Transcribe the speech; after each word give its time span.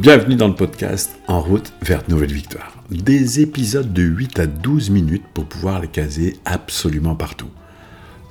Bienvenue 0.00 0.36
dans 0.36 0.48
le 0.48 0.54
podcast 0.54 1.14
En 1.28 1.42
route 1.42 1.74
vers 1.82 2.02
de 2.02 2.10
nouvelles 2.10 2.32
victoires. 2.32 2.72
Des 2.88 3.40
épisodes 3.40 3.92
de 3.92 4.00
8 4.00 4.38
à 4.38 4.46
12 4.46 4.88
minutes 4.88 5.26
pour 5.34 5.44
pouvoir 5.44 5.78
les 5.78 5.88
caser 5.88 6.38
absolument 6.46 7.14
partout. 7.14 7.50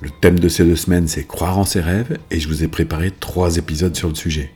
Le 0.00 0.10
thème 0.20 0.40
de 0.40 0.48
ces 0.48 0.64
deux 0.64 0.74
semaines, 0.74 1.06
c'est 1.06 1.28
croire 1.28 1.58
en 1.58 1.64
ses 1.64 1.80
rêves 1.80 2.18
et 2.32 2.40
je 2.40 2.48
vous 2.48 2.64
ai 2.64 2.68
préparé 2.68 3.12
trois 3.12 3.56
épisodes 3.56 3.94
sur 3.94 4.08
le 4.08 4.16
sujet. 4.16 4.52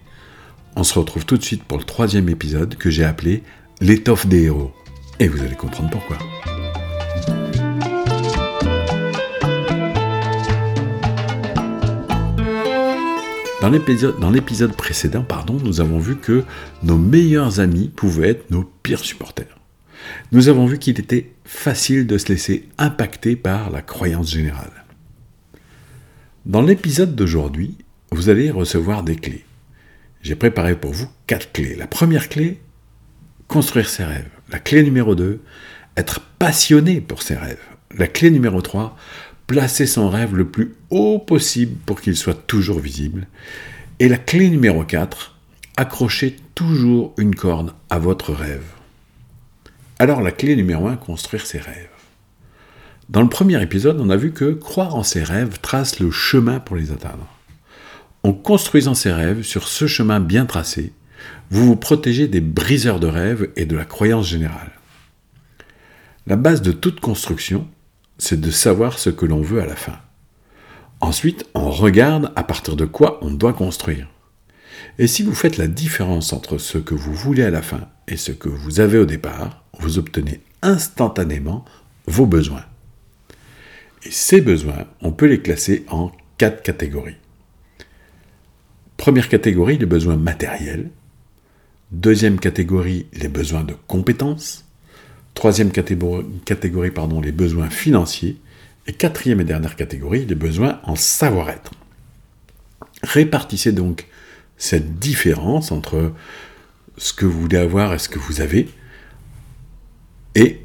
On 0.75 0.83
se 0.83 0.99
retrouve 0.99 1.25
tout 1.25 1.37
de 1.37 1.45
suite 1.45 1.63
pour 1.63 1.79
le 1.79 1.85
troisième 1.85 2.29
épisode 2.29 2.75
que 2.75 2.91
j'ai 2.91 3.05
appelé 3.05 3.45
L'étoffe 3.81 4.27
des 4.27 4.47
héros. 4.47 4.73
Et 5.21 5.29
vous 5.29 5.41
allez 5.41 5.55
comprendre 5.55 5.91
pourquoi. 5.91 6.19
Dans 13.65 14.31
l'épisode 14.31 14.77
précédent, 14.77 15.25
nous 15.65 15.81
avons 15.81 15.99
vu 15.99 16.17
que 16.17 16.45
nos 16.83 16.99
meilleurs 16.99 17.61
amis 17.61 17.89
pouvaient 17.89 18.29
être 18.29 18.51
nos 18.51 18.63
pires 18.83 19.03
supporters. 19.03 19.59
Nous 20.33 20.51
avons 20.51 20.67
vu 20.67 20.79
qu'il 20.79 21.01
était 21.01 21.31
facile 21.47 22.07
de 22.07 22.19
se 22.19 22.29
laisser 22.29 22.69
impacter 22.77 23.37
par 23.37 23.71
la 23.71 23.81
croyance 23.81 24.31
générale. 24.31 24.85
Dans 26.45 26.61
l'épisode 26.61 27.17
d'aujourd'hui, 27.17 27.79
vous 28.11 28.29
allez 28.29 28.51
recevoir 28.51 29.03
des 29.03 29.17
clés. 29.17 29.47
J'ai 30.21 30.35
préparé 30.35 30.77
pour 30.77 30.93
vous 30.93 31.09
quatre 31.27 31.51
clés. 31.51 31.75
La 31.75 31.87
première 31.87 32.29
clé, 32.29 32.61
construire 33.49 33.89
ses 33.89 34.05
rêves. 34.05 34.29
La 34.51 34.59
clé 34.59 34.83
numéro 34.83 35.15
2, 35.15 35.41
être 35.97 36.21
passionné 36.39 37.01
pour 37.01 37.23
ses 37.23 37.37
rêves. 37.37 37.65
La 37.97 38.09
clé 38.09 38.31
numéro 38.31 38.61
3, 38.61 38.95
placer 39.47 39.87
son 39.87 40.09
rêve 40.09 40.35
le 40.35 40.47
plus 40.47 40.75
haut 40.91 41.19
possible 41.19 41.77
pour 41.87 42.01
qu'il 42.01 42.17
soit 42.17 42.47
toujours 42.47 42.81
visible. 42.81 43.27
Et 43.99 44.09
la 44.09 44.19
clé 44.19 44.49
numéro 44.49 44.85
4, 44.85 45.37
accrocher 45.77 46.37
toujours 46.55 47.15
une 47.19 47.35
corde 47.35 47.73
à 47.91 47.99
votre 47.99 48.33
rêve. 48.33 48.65
Alors 49.99 50.23
la 50.23 50.33
clé 50.33 50.57
numéro 50.57 50.89
1, 50.89 50.97
construire 50.97 51.47
ses 51.47 51.59
rêves. 51.59 51.89
Dans 53.09 53.23
le 53.23 53.29
premier 53.29 53.63
épisode, 53.63 54.01
on 54.01 54.11
a 54.11 54.17
vu 54.17 54.33
que 54.33 54.53
croire 54.53 54.95
en 54.95 55.03
ses 55.03 55.23
rêves 55.23 55.59
trace 55.61 56.01
le 56.01 56.11
chemin 56.11 56.59
pour 56.59 56.77
les 56.77 56.91
atteindre. 56.91 57.29
En 58.23 58.33
construisant 58.33 58.95
ses 58.95 59.13
rêves 59.13 59.43
sur 59.43 59.69
ce 59.69 59.87
chemin 59.87 60.21
bien 60.21 60.47
tracé, 60.47 60.93
vous 61.51 61.67
vous 61.67 61.77
protégez 61.77 62.29
des 62.29 62.41
briseurs 62.41 63.01
de 63.01 63.07
rêves 63.07 63.51
et 63.57 63.67
de 63.67 63.77
la 63.77 63.85
croyance 63.85 64.27
générale. 64.27 64.73
La 66.27 66.37
base 66.37 66.63
de 66.63 66.73
toute 66.73 67.01
construction, 67.01 67.69
c'est 68.19 68.41
de 68.41 68.51
savoir 68.51 68.99
ce 68.99 69.11
que 69.11 69.27
l'on 69.27 69.43
veut 69.43 69.61
à 69.61 69.67
la 69.67 69.77
fin. 69.77 69.99
Ensuite, 71.01 71.47
on 71.55 71.71
regarde 71.71 72.33
à 72.37 72.45
partir 72.45 72.77
de 72.77 72.85
quoi 72.85 73.19
on 73.23 73.31
doit 73.31 73.53
construire. 73.53 74.09
Et 74.99 75.07
si 75.07 75.23
vous 75.23 75.35
faites 75.35 75.59
la 75.59 75.67
différence 75.67 76.33
entre 76.33 76.59
ce 76.59 76.79
que 76.79 76.95
vous 76.95 77.15
voulez 77.15 77.43
à 77.43 77.51
la 77.51 77.63
fin 77.63 77.89
et 78.07 78.17
ce 78.17 78.33
que 78.33 78.49
vous 78.49 78.81
avez 78.81 78.99
au 78.99 79.05
départ, 79.05 79.65
vous 79.79 79.99
obtenez 79.99 80.41
instantanément 80.63 81.65
vos 82.07 82.27
besoins. 82.27 82.65
Et 84.05 84.11
ces 84.11 84.41
besoins, 84.41 84.87
on 85.01 85.13
peut 85.13 85.27
les 85.27 85.41
classer 85.41 85.85
en 85.89 86.13
quatre 86.39 86.63
catégories. 86.63 87.17
Première 88.97 89.29
catégorie, 89.29 89.79
les 89.79 89.87
besoins 89.87 90.17
matériels. 90.17 90.91
Deuxième 91.91 92.39
catégorie, 92.39 93.07
les 93.13 93.29
besoins 93.29 93.65
de 93.65 93.75
compétences. 93.87 94.65
Troisième 95.35 95.71
catégorie, 95.73 96.91
les 97.23 97.33
besoins 97.33 97.71
financiers. 97.71 98.37
Et 98.87 98.93
quatrième 98.93 99.41
et 99.41 99.45
dernière 99.45 99.77
catégorie, 99.77 100.27
les 100.27 100.35
besoins 100.35 100.81
en 100.85 100.95
savoir-être. 100.95 101.73
Répartissez 103.03 103.73
donc 103.73 104.07
cette 104.57 104.99
différence 104.99 105.73
entre 105.73 106.13
ce 106.97 107.13
que 107.13 107.27
vous 107.27 107.41
voulez 107.41 107.57
avoir 107.57 107.95
et 107.95 107.99
ce 107.99 108.09
que 108.09 108.19
vous 108.19 108.41
avez 108.41 108.69
et 110.35 110.61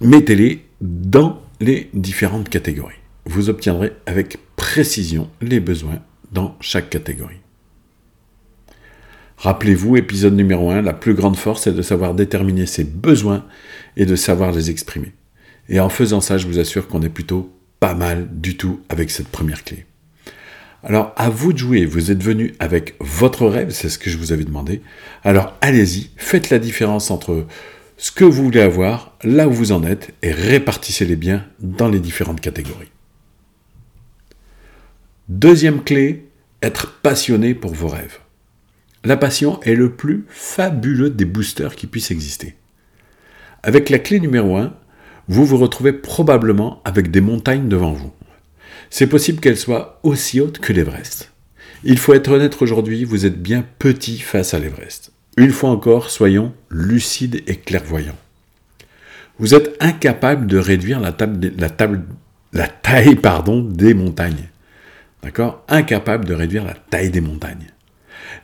mettez-les 0.00 0.64
dans 0.80 1.42
les 1.60 1.90
différentes 1.92 2.48
catégories. 2.48 2.94
Vous 3.24 3.48
obtiendrez 3.48 3.92
avec 4.06 4.38
précision 4.56 5.30
les 5.40 5.60
besoins 5.60 6.00
dans 6.32 6.56
chaque 6.60 6.90
catégorie. 6.90 7.40
Rappelez-vous, 9.38 9.96
épisode 9.96 10.34
numéro 10.34 10.70
1, 10.70 10.82
la 10.82 10.94
plus 10.94 11.14
grande 11.14 11.36
force 11.36 11.66
est 11.66 11.72
de 11.72 11.82
savoir 11.82 12.14
déterminer 12.14 12.66
ses 12.66 12.84
besoins 12.84 13.44
et 13.96 14.06
de 14.06 14.16
savoir 14.16 14.50
les 14.50 14.70
exprimer. 14.70 15.12
Et 15.68 15.78
en 15.80 15.88
faisant 15.88 16.20
ça, 16.20 16.38
je 16.38 16.46
vous 16.46 16.58
assure 16.58 16.88
qu'on 16.88 17.02
est 17.02 17.10
plutôt 17.10 17.52
pas 17.78 17.94
mal 17.94 18.28
du 18.32 18.56
tout 18.56 18.80
avec 18.88 19.10
cette 19.10 19.28
première 19.28 19.62
clé. 19.62 19.84
Alors, 20.82 21.12
à 21.16 21.28
vous 21.28 21.52
de 21.52 21.58
jouer, 21.58 21.84
vous 21.84 22.10
êtes 22.10 22.22
venu 22.22 22.54
avec 22.60 22.94
votre 23.00 23.46
rêve, 23.46 23.70
c'est 23.70 23.88
ce 23.88 23.98
que 23.98 24.08
je 24.08 24.16
vous 24.16 24.32
avais 24.32 24.44
demandé. 24.44 24.80
Alors, 25.24 25.54
allez-y, 25.60 26.10
faites 26.16 26.48
la 26.50 26.58
différence 26.58 27.10
entre 27.10 27.46
ce 27.98 28.12
que 28.12 28.24
vous 28.24 28.44
voulez 28.44 28.60
avoir, 28.60 29.16
là 29.22 29.48
où 29.48 29.52
vous 29.52 29.72
en 29.72 29.82
êtes, 29.82 30.14
et 30.22 30.30
répartissez-les 30.30 31.16
bien 31.16 31.44
dans 31.60 31.88
les 31.88 32.00
différentes 32.00 32.40
catégories. 32.40 32.90
Deuxième 35.28 35.82
clé, 35.82 36.28
être 36.62 37.00
passionné 37.02 37.54
pour 37.54 37.74
vos 37.74 37.88
rêves. 37.88 38.18
La 39.06 39.16
passion 39.16 39.60
est 39.62 39.76
le 39.76 39.92
plus 39.92 40.24
fabuleux 40.28 41.10
des 41.10 41.26
boosters 41.26 41.76
qui 41.76 41.86
puissent 41.86 42.10
exister. 42.10 42.56
Avec 43.62 43.88
la 43.88 44.00
clé 44.00 44.18
numéro 44.18 44.56
1, 44.56 44.74
vous 45.28 45.46
vous 45.46 45.58
retrouvez 45.58 45.92
probablement 45.92 46.82
avec 46.84 47.12
des 47.12 47.20
montagnes 47.20 47.68
devant 47.68 47.92
vous. 47.92 48.10
C'est 48.90 49.06
possible 49.06 49.38
qu'elles 49.38 49.58
soient 49.58 50.00
aussi 50.02 50.40
hautes 50.40 50.58
que 50.58 50.72
l'Everest. 50.72 51.30
Il 51.84 51.98
faut 51.98 52.14
être 52.14 52.32
honnête 52.32 52.60
aujourd'hui, 52.60 53.04
vous 53.04 53.26
êtes 53.26 53.40
bien 53.40 53.64
petit 53.78 54.18
face 54.18 54.54
à 54.54 54.58
l'Everest. 54.58 55.12
Une 55.36 55.52
fois 55.52 55.70
encore, 55.70 56.10
soyons 56.10 56.52
lucides 56.68 57.44
et 57.46 57.54
clairvoyants. 57.54 58.18
Vous 59.38 59.54
êtes 59.54 59.76
incapable 59.78 60.48
de 60.48 60.58
réduire 60.58 60.98
la, 60.98 61.12
taille 61.12 63.14
des 63.14 63.94
montagnes. 63.94 64.48
D'accord? 65.22 65.62
Incapable 65.68 66.24
de 66.24 66.34
réduire 66.34 66.64
la 66.64 66.74
taille 66.74 67.10
des 67.10 67.20
montagnes. 67.20 67.68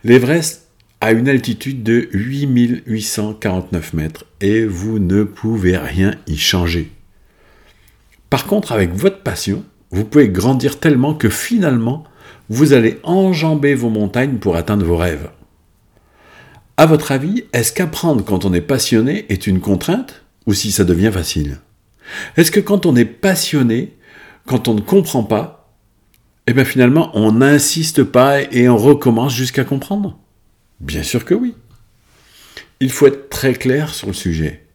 L'Everest 0.03 0.67
a 1.01 1.11
une 1.11 1.27
altitude 1.27 1.83
de 1.83 2.07
8849 2.13 3.93
mètres 3.93 4.25
et 4.41 4.65
vous 4.65 4.99
ne 4.99 5.23
pouvez 5.23 5.77
rien 5.77 6.15
y 6.27 6.37
changer. 6.37 6.91
Par 8.29 8.45
contre, 8.45 8.71
avec 8.71 8.93
votre 8.93 9.21
passion, 9.21 9.63
vous 9.91 10.05
pouvez 10.05 10.29
grandir 10.29 10.79
tellement 10.79 11.13
que 11.13 11.29
finalement, 11.29 12.05
vous 12.49 12.73
allez 12.73 12.99
enjamber 13.03 13.75
vos 13.75 13.89
montagnes 13.89 14.37
pour 14.37 14.55
atteindre 14.55 14.85
vos 14.85 14.97
rêves. 14.97 15.29
À 16.77 16.85
votre 16.85 17.11
avis, 17.11 17.45
est-ce 17.53 17.71
qu'apprendre 17.71 18.25
quand 18.25 18.45
on 18.45 18.53
est 18.53 18.61
passionné 18.61 19.25
est 19.29 19.45
une 19.45 19.59
contrainte 19.59 20.23
ou 20.47 20.53
si 20.53 20.71
ça 20.71 20.83
devient 20.83 21.11
facile? 21.13 21.59
Est-ce 22.35 22.51
que 22.51 22.59
quand 22.59 22.85
on 22.85 22.95
est 22.95 23.05
passionné, 23.05 23.95
quand 24.47 24.67
on 24.67 24.73
ne 24.73 24.81
comprend 24.81 25.23
pas, 25.23 25.62
eh 26.47 26.53
bien 26.53 26.65
finalement, 26.65 27.11
on 27.13 27.33
n'insiste 27.33 28.03
pas 28.03 28.41
et 28.41 28.67
on 28.67 28.77
recommence 28.77 29.33
jusqu'à 29.33 29.63
comprendre 29.63 30.19
Bien 30.79 31.03
sûr 31.03 31.23
que 31.23 31.33
oui. 31.33 31.55
Il 32.79 32.91
faut 32.91 33.07
être 33.07 33.29
très 33.29 33.53
clair 33.53 33.93
sur 33.93 34.07
le 34.07 34.13
sujet. 34.13 34.65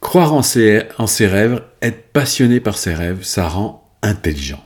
Croire 0.00 0.32
en 0.32 0.42
ses, 0.42 0.82
en 0.98 1.06
ses 1.06 1.26
rêves, 1.26 1.62
être 1.82 2.12
passionné 2.12 2.60
par 2.60 2.78
ses 2.78 2.94
rêves, 2.94 3.22
ça 3.22 3.48
rend 3.48 3.88
intelligent. 4.02 4.64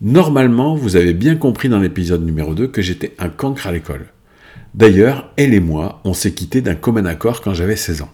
Normalement, 0.00 0.74
vous 0.74 0.96
avez 0.96 1.14
bien 1.14 1.36
compris 1.36 1.68
dans 1.68 1.78
l'épisode 1.78 2.24
numéro 2.24 2.54
2 2.54 2.68
que 2.68 2.82
j'étais 2.82 3.14
un 3.18 3.28
cancre 3.28 3.66
à 3.66 3.72
l'école. 3.72 4.06
D'ailleurs, 4.74 5.32
elle 5.36 5.54
et 5.54 5.60
moi, 5.60 6.00
on 6.04 6.14
s'est 6.14 6.32
quittés 6.32 6.60
d'un 6.60 6.74
commun 6.74 7.04
accord 7.04 7.40
quand 7.40 7.54
j'avais 7.54 7.76
16 7.76 8.02
ans. 8.02 8.12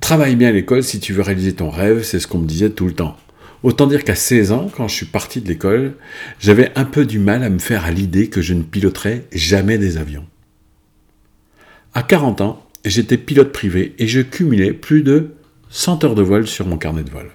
Travaille 0.00 0.36
bien 0.36 0.48
à 0.48 0.52
l'école 0.52 0.82
si 0.82 1.00
tu 1.00 1.12
veux 1.12 1.22
réaliser 1.22 1.54
ton 1.54 1.70
rêve, 1.70 2.02
c'est 2.04 2.20
ce 2.20 2.26
qu'on 2.26 2.38
me 2.38 2.46
disait 2.46 2.70
tout 2.70 2.86
le 2.86 2.92
temps. 2.94 3.16
Autant 3.66 3.88
dire 3.88 4.04
qu'à 4.04 4.14
16 4.14 4.52
ans, 4.52 4.70
quand 4.76 4.86
je 4.86 4.94
suis 4.94 5.06
parti 5.06 5.40
de 5.40 5.48
l'école, 5.48 5.94
j'avais 6.38 6.70
un 6.76 6.84
peu 6.84 7.04
du 7.04 7.18
mal 7.18 7.42
à 7.42 7.50
me 7.50 7.58
faire 7.58 7.84
à 7.84 7.90
l'idée 7.90 8.28
que 8.28 8.40
je 8.40 8.54
ne 8.54 8.62
piloterais 8.62 9.24
jamais 9.32 9.76
des 9.76 9.98
avions. 9.98 10.24
À 11.92 12.04
40 12.04 12.42
ans, 12.42 12.64
j'étais 12.84 13.16
pilote 13.16 13.50
privé 13.50 13.96
et 13.98 14.06
je 14.06 14.20
cumulais 14.20 14.72
plus 14.72 15.02
de 15.02 15.30
100 15.70 16.04
heures 16.04 16.14
de 16.14 16.22
vol 16.22 16.46
sur 16.46 16.64
mon 16.64 16.78
carnet 16.78 17.02
de 17.02 17.10
vol. 17.10 17.28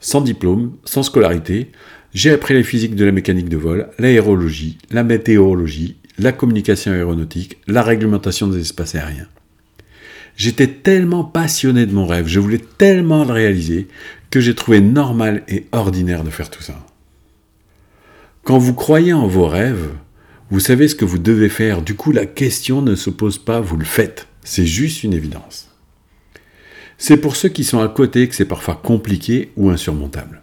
Sans 0.00 0.22
diplôme, 0.22 0.72
sans 0.86 1.02
scolarité, 1.02 1.70
j'ai 2.14 2.30
appris 2.30 2.54
les 2.54 2.64
physiques 2.64 2.96
de 2.96 3.04
la 3.04 3.12
mécanique 3.12 3.50
de 3.50 3.58
vol, 3.58 3.90
l'aérologie, 3.98 4.78
la 4.90 5.04
météorologie, 5.04 5.96
la 6.18 6.32
communication 6.32 6.92
aéronautique, 6.92 7.58
la 7.66 7.82
réglementation 7.82 8.48
des 8.48 8.60
espaces 8.60 8.94
aériens. 8.94 9.28
J'étais 10.36 10.66
tellement 10.66 11.24
passionné 11.24 11.86
de 11.86 11.94
mon 11.94 12.06
rêve, 12.06 12.26
je 12.26 12.40
voulais 12.40 12.60
tellement 12.76 13.24
le 13.24 13.32
réaliser, 13.32 13.88
que 14.30 14.40
j'ai 14.40 14.54
trouvé 14.54 14.80
normal 14.80 15.42
et 15.48 15.66
ordinaire 15.72 16.24
de 16.24 16.30
faire 16.30 16.50
tout 16.50 16.62
ça. 16.62 16.74
Quand 18.42 18.58
vous 18.58 18.74
croyez 18.74 19.12
en 19.12 19.26
vos 19.26 19.46
rêves, 19.46 19.90
vous 20.50 20.60
savez 20.60 20.86
ce 20.88 20.94
que 20.94 21.04
vous 21.04 21.18
devez 21.18 21.48
faire, 21.48 21.82
du 21.82 21.94
coup 21.94 22.12
la 22.12 22.26
question 22.26 22.82
ne 22.82 22.94
se 22.94 23.10
pose 23.10 23.38
pas, 23.38 23.60
vous 23.60 23.76
le 23.76 23.84
faites, 23.84 24.28
c'est 24.42 24.66
juste 24.66 25.02
une 25.02 25.12
évidence. 25.12 25.68
C'est 26.98 27.16
pour 27.16 27.36
ceux 27.36 27.48
qui 27.48 27.64
sont 27.64 27.80
à 27.80 27.88
côté 27.88 28.28
que 28.28 28.34
c'est 28.34 28.44
parfois 28.44 28.76
compliqué 28.76 29.52
ou 29.56 29.70
insurmontable. 29.70 30.42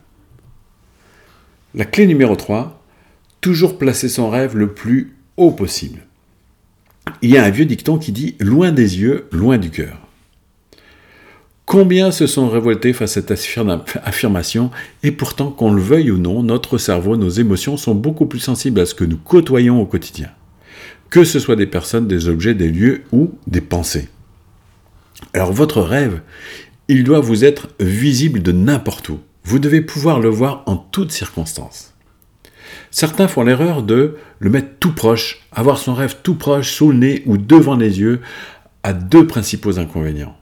La 1.74 1.86
clé 1.86 2.06
numéro 2.06 2.36
3, 2.36 2.84
toujours 3.42 3.78
placer 3.78 4.10
son 4.10 4.30
rêve 4.30 4.56
le 4.56 4.74
plus 4.74 5.16
haut 5.38 5.52
possible. 5.52 6.06
il 7.22 7.32
y 7.32 7.38
a 7.38 7.44
un 7.44 7.50
vieux 7.50 7.66
dicton 7.66 7.98
qui 7.98 8.12
dit 8.12 8.36
loin 8.40 8.72
des 8.72 9.00
yeux, 9.00 9.28
loin 9.32 9.58
du 9.58 9.72
cœur. 9.72 10.03
Combien 11.66 12.12
se 12.12 12.28
sont 12.28 12.50
révoltés 12.50 12.92
face 12.92 13.18
à 13.18 13.22
cette 13.22 13.32
affirmation 14.04 14.70
et 15.02 15.12
pourtant, 15.12 15.50
qu'on 15.50 15.72
le 15.72 15.82
veuille 15.82 16.12
ou 16.12 16.18
non, 16.18 16.44
notre 16.44 16.78
cerveau, 16.78 17.16
nos 17.16 17.30
émotions 17.30 17.78
sont 17.78 17.96
beaucoup 17.96 18.26
plus 18.26 18.40
sensibles 18.40 18.82
à 18.82 18.86
ce 18.86 18.94
que 18.94 19.06
nous 19.06 19.18
côtoyons 19.18 19.82
au 19.82 19.86
quotidien. 19.86 20.30
Que 21.10 21.24
ce 21.24 21.40
soit 21.40 21.56
des 21.56 21.66
personnes, 21.66 22.08
des 22.08 22.28
objets, 22.28 22.54
des 22.54 22.70
lieux 22.70 23.04
ou 23.12 23.32
des 23.48 23.62
pensées. 23.62 24.10
Alors 25.34 25.54
votre 25.54 25.82
rêve, 25.82 26.22
il 26.90 27.04
doit 27.04 27.22
vous 27.22 27.46
être 27.46 27.70
visible 27.80 28.42
de 28.42 28.52
n'importe 28.52 29.10
où. 29.10 29.20
Vous 29.46 29.60
devez 29.60 29.82
pouvoir 29.82 30.20
le 30.20 30.30
voir 30.30 30.64
en 30.66 30.76
toutes 30.76 31.12
circonstances. 31.12 31.94
Certains 32.92 33.28
font 33.28 33.44
l'erreur 33.44 33.84
de 33.84 34.18
le 34.40 34.50
mettre 34.50 34.78
tout 34.80 34.94
proche, 34.94 35.48
avoir 35.52 35.78
son 35.78 35.94
rêve 35.94 36.18
tout 36.24 36.36
proche, 36.36 36.72
sous 36.72 36.92
le 36.92 36.98
nez 36.98 37.24
ou 37.26 37.38
devant 37.38 37.76
les 37.76 38.00
yeux, 38.00 38.20
à 38.84 38.94
deux 38.94 39.26
principaux 39.26 39.80
inconvénients. 39.80 40.38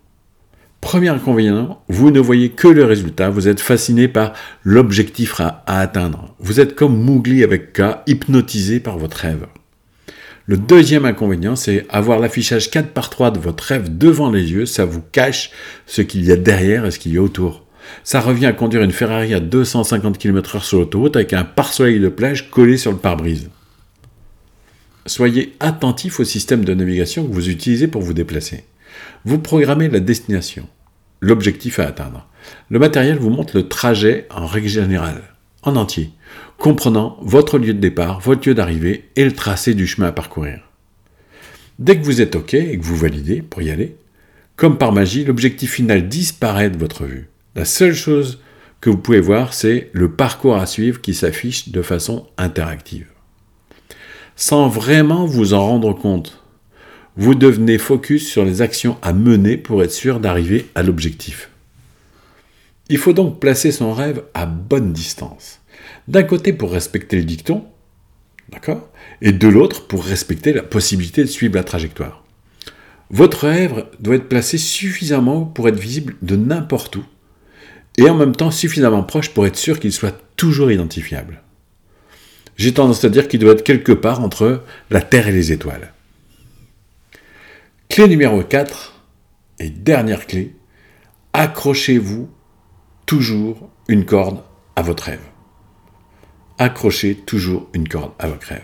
Premier 0.81 1.09
inconvénient, 1.09 1.79
vous 1.89 2.09
ne 2.09 2.19
voyez 2.19 2.49
que 2.49 2.67
le 2.67 2.83
résultat, 2.83 3.29
vous 3.29 3.47
êtes 3.47 3.59
fasciné 3.59 4.07
par 4.07 4.33
l'objectif 4.63 5.39
à, 5.39 5.63
atteindre. 5.67 6.35
Vous 6.39 6.59
êtes 6.59 6.75
comme 6.75 6.97
Mougli 6.99 7.43
avec 7.43 7.73
K, 7.73 7.81
hypnotisé 8.07 8.79
par 8.79 8.97
votre 8.97 9.17
rêve. 9.17 9.45
Le 10.47 10.57
deuxième 10.57 11.05
inconvénient, 11.05 11.55
c'est 11.55 11.85
avoir 11.89 12.19
l'affichage 12.19 12.71
4 12.71 12.89
par 12.89 13.11
3 13.11 13.29
de 13.29 13.39
votre 13.39 13.63
rêve 13.63 13.95
devant 13.95 14.31
les 14.31 14.51
yeux, 14.51 14.65
ça 14.65 14.83
vous 14.83 15.03
cache 15.11 15.51
ce 15.85 16.01
qu'il 16.01 16.25
y 16.25 16.31
a 16.31 16.35
derrière 16.35 16.85
et 16.85 16.91
ce 16.91 16.97
qu'il 16.97 17.13
y 17.13 17.17
a 17.19 17.21
autour. 17.21 17.63
Ça 18.03 18.19
revient 18.19 18.47
à 18.47 18.53
conduire 18.53 18.81
une 18.81 18.91
Ferrari 18.91 19.35
à 19.35 19.39
250 19.39 20.17
km/h 20.17 20.63
sur 20.63 20.79
l'autoroute 20.79 21.15
avec 21.15 21.33
un 21.33 21.43
pare-soleil 21.43 21.99
de 21.99 22.09
plage 22.09 22.49
collé 22.49 22.77
sur 22.77 22.91
le 22.91 22.97
pare-brise. 22.97 23.49
Soyez 25.05 25.53
attentif 25.59 26.19
au 26.19 26.23
système 26.23 26.65
de 26.65 26.73
navigation 26.73 27.25
que 27.25 27.33
vous 27.33 27.49
utilisez 27.49 27.87
pour 27.87 28.01
vous 28.01 28.13
déplacer. 28.13 28.65
Vous 29.25 29.39
programmez 29.39 29.89
la 29.89 29.99
destination, 29.99 30.67
l'objectif 31.19 31.79
à 31.79 31.87
atteindre. 31.87 32.27
Le 32.69 32.79
matériel 32.79 33.17
vous 33.17 33.29
montre 33.29 33.55
le 33.55 33.67
trajet 33.67 34.27
en 34.29 34.45
règle 34.45 34.67
générale, 34.67 35.21
en 35.63 35.75
entier, 35.75 36.11
comprenant 36.57 37.17
votre 37.21 37.57
lieu 37.57 37.73
de 37.73 37.79
départ, 37.79 38.19
votre 38.19 38.47
lieu 38.47 38.55
d'arrivée 38.55 39.09
et 39.15 39.25
le 39.25 39.33
tracé 39.33 39.73
du 39.73 39.87
chemin 39.87 40.07
à 40.07 40.11
parcourir. 40.11 40.59
Dès 41.79 41.97
que 41.97 42.03
vous 42.03 42.21
êtes 42.21 42.35
OK 42.35 42.53
et 42.53 42.77
que 42.77 42.83
vous 42.83 42.95
validez 42.95 43.41
pour 43.41 43.61
y 43.61 43.71
aller, 43.71 43.97
comme 44.55 44.77
par 44.77 44.91
magie, 44.91 45.25
l'objectif 45.25 45.73
final 45.73 46.07
disparaît 46.07 46.69
de 46.69 46.77
votre 46.77 47.05
vue. 47.05 47.29
La 47.55 47.65
seule 47.65 47.95
chose 47.95 48.39
que 48.79 48.89
vous 48.89 48.97
pouvez 48.97 49.21
voir, 49.21 49.53
c'est 49.53 49.89
le 49.93 50.11
parcours 50.11 50.57
à 50.57 50.65
suivre 50.65 51.01
qui 51.01 51.13
s'affiche 51.13 51.69
de 51.69 51.81
façon 51.81 52.27
interactive. 52.37 53.07
Sans 54.35 54.67
vraiment 54.67 55.25
vous 55.25 55.53
en 55.53 55.65
rendre 55.65 55.93
compte, 55.93 56.40
vous 57.17 57.35
devenez 57.35 57.77
focus 57.77 58.27
sur 58.27 58.45
les 58.45 58.61
actions 58.61 58.97
à 59.01 59.13
mener 59.13 59.57
pour 59.57 59.83
être 59.83 59.91
sûr 59.91 60.19
d'arriver 60.19 60.67
à 60.75 60.83
l'objectif. 60.83 61.49
Il 62.89 62.97
faut 62.97 63.13
donc 63.13 63.39
placer 63.39 63.71
son 63.71 63.93
rêve 63.93 64.23
à 64.33 64.45
bonne 64.45 64.93
distance. 64.93 65.59
D'un 66.07 66.23
côté 66.23 66.53
pour 66.53 66.71
respecter 66.71 67.17
le 67.17 67.23
dicton, 67.23 67.65
d'accord 68.49 68.89
Et 69.21 69.31
de 69.31 69.47
l'autre 69.47 69.87
pour 69.87 70.03
respecter 70.03 70.53
la 70.53 70.63
possibilité 70.63 71.21
de 71.21 71.29
suivre 71.29 71.55
la 71.55 71.63
trajectoire. 71.63 72.23
Votre 73.09 73.47
rêve 73.47 73.85
doit 73.99 74.15
être 74.15 74.29
placé 74.29 74.57
suffisamment 74.57 75.43
pour 75.43 75.67
être 75.67 75.79
visible 75.79 76.15
de 76.21 76.35
n'importe 76.35 76.95
où 76.95 77.03
et 77.97 78.09
en 78.09 78.15
même 78.15 78.35
temps 78.35 78.51
suffisamment 78.51 79.03
proche 79.03 79.29
pour 79.29 79.45
être 79.45 79.57
sûr 79.57 79.79
qu'il 79.79 79.91
soit 79.91 80.17
toujours 80.37 80.71
identifiable. 80.71 81.41
J'ai 82.55 82.73
tendance 82.73 83.03
à 83.03 83.09
dire 83.09 83.27
qu'il 83.27 83.39
doit 83.39 83.53
être 83.53 83.63
quelque 83.63 83.91
part 83.91 84.21
entre 84.21 84.63
la 84.89 85.01
Terre 85.01 85.27
et 85.27 85.31
les 85.31 85.51
étoiles. 85.51 85.93
Clé 87.91 88.07
numéro 88.07 88.41
4 88.41 89.03
et 89.59 89.69
dernière 89.69 90.25
clé, 90.25 90.55
accrochez-vous 91.33 92.29
toujours 93.05 93.69
une 93.89 94.05
corde 94.05 94.41
à 94.77 94.81
votre 94.81 95.03
rêve. 95.03 95.19
Accrochez 96.57 97.15
toujours 97.15 97.67
une 97.73 97.89
corde 97.89 98.13
à 98.17 98.29
votre 98.29 98.47
rêve. 98.47 98.63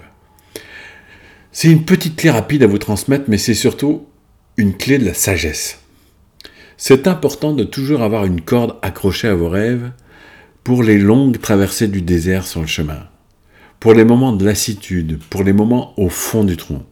C'est 1.51 1.69
une 1.69 1.83
petite 1.83 2.15
clé 2.15 2.29
rapide 2.29 2.63
à 2.63 2.68
vous 2.68 2.77
transmettre, 2.77 3.25
mais 3.27 3.38
c'est 3.38 3.53
surtout 3.53 4.07
une 4.56 4.77
clé 4.77 4.97
de 4.97 5.03
la 5.03 5.13
sagesse. 5.13 5.81
C'est 6.77 7.06
important 7.06 7.51
de 7.51 7.65
toujours 7.65 8.03
avoir 8.03 8.23
une 8.23 8.39
corde 8.39 8.77
accrochée 8.81 9.27
à 9.27 9.35
vos 9.35 9.50
rêves 9.50 9.91
pour 10.63 10.83
les 10.83 10.97
longues 10.97 11.41
traversées 11.41 11.89
du 11.89 12.01
désert 12.01 12.47
sur 12.47 12.62
le 12.62 12.68
chemin, 12.68 13.09
pour 13.81 13.94
les 13.94 14.06
moments 14.06 14.31
de 14.31 14.45
lassitude, 14.45 15.19
pour 15.30 15.44
les 15.44 15.51
moments 15.51 15.94
au 16.00 16.07
fond 16.07 16.45
du 16.45 16.56
tronc. 16.56 16.85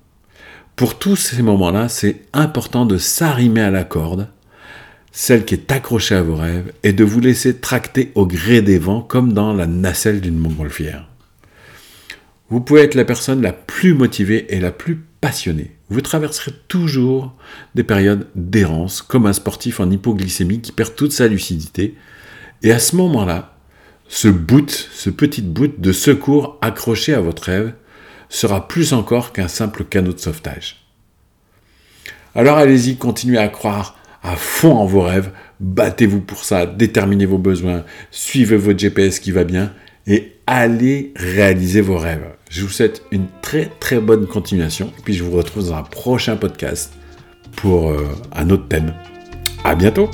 Pour 0.75 0.99
tous 0.99 1.15
ces 1.15 1.41
moments-là, 1.41 1.89
c'est 1.89 2.21
important 2.33 2.85
de 2.85 2.97
s'arrimer 2.97 3.61
à 3.61 3.71
la 3.71 3.83
corde, 3.83 4.27
celle 5.11 5.45
qui 5.45 5.53
est 5.53 5.71
accrochée 5.71 6.15
à 6.15 6.23
vos 6.23 6.35
rêves, 6.35 6.73
et 6.83 6.91
de 6.91 7.03
vous 7.03 7.21
laisser 7.21 7.57
tracter 7.57 8.11
au 8.15 8.25
gré 8.25 8.61
des 8.61 8.77
vents 8.77 9.01
comme 9.01 9.33
dans 9.33 9.53
la 9.53 9.67
nacelle 9.67 10.21
d'une 10.21 10.37
montgolfière. 10.37 11.09
Vous 12.49 12.61
pouvez 12.61 12.81
être 12.81 12.95
la 12.95 13.05
personne 13.05 13.41
la 13.41 13.53
plus 13.53 13.93
motivée 13.93 14.53
et 14.53 14.59
la 14.59 14.71
plus 14.71 15.03
passionnée 15.21 15.75
vous 15.89 16.01
traverserez 16.01 16.51
toujours 16.67 17.35
des 17.75 17.83
périodes 17.83 18.27
d'errance, 18.35 19.01
comme 19.01 19.27
un 19.27 19.33
sportif 19.33 19.79
en 19.79 19.89
hypoglycémie 19.89 20.61
qui 20.61 20.71
perd 20.71 20.95
toute 20.95 21.11
sa 21.11 21.27
lucidité. 21.27 21.95
Et 22.63 22.71
à 22.71 22.79
ce 22.79 22.95
moment-là, 22.95 23.57
ce 24.07 24.27
bout, 24.27 24.69
ce 24.69 25.09
petit 25.09 25.41
bout 25.41 25.71
de 25.77 25.91
secours 25.91 26.57
accroché 26.61 27.13
à 27.13 27.21
votre 27.21 27.43
rêve, 27.43 27.73
sera 28.35 28.67
plus 28.67 28.93
encore 28.93 29.33
qu'un 29.33 29.47
simple 29.47 29.83
canot 29.85 30.13
de 30.13 30.19
sauvetage. 30.19 30.85
Alors 32.35 32.57
allez-y, 32.57 32.97
continuez 32.97 33.37
à 33.37 33.47
croire 33.47 33.97
à 34.23 34.35
fond 34.35 34.75
en 34.75 34.85
vos 34.85 35.01
rêves, 35.01 35.31
battez-vous 35.59 36.19
pour 36.19 36.43
ça, 36.43 36.65
déterminez 36.65 37.25
vos 37.25 37.37
besoins, 37.37 37.85
suivez 38.09 38.57
votre 38.57 38.79
GPS 38.79 39.19
qui 39.19 39.31
va 39.31 39.43
bien 39.43 39.71
et 40.07 40.33
allez 40.47 41.13
réaliser 41.15 41.81
vos 41.81 41.97
rêves. 41.97 42.25
Je 42.49 42.63
vous 42.63 42.69
souhaite 42.69 43.03
une 43.11 43.27
très 43.41 43.71
très 43.79 43.99
bonne 43.99 44.27
continuation. 44.27 44.91
Et 44.99 45.01
puis 45.03 45.13
je 45.13 45.23
vous 45.23 45.31
retrouve 45.31 45.69
dans 45.69 45.75
un 45.75 45.83
prochain 45.83 46.35
podcast 46.35 46.93
pour 47.55 47.91
euh, 47.91 48.07
un 48.33 48.49
autre 48.49 48.67
thème. 48.67 48.93
À 49.63 49.75
bientôt! 49.75 50.09